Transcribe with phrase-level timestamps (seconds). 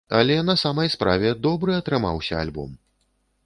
[0.19, 2.77] Але на самай справе, добры атрымаўся альбом.